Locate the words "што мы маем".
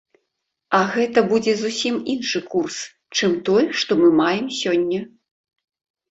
3.81-4.49